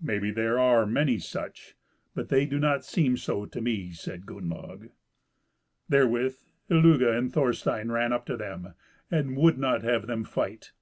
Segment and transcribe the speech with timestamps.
[0.00, 1.76] "Maybe there are many such,
[2.16, 4.90] but they do not seem so to me," said Gunnlaug.
[5.88, 8.74] Therewith Illugi and Thorstein ran up to them,
[9.08, 10.72] and would not have them fight.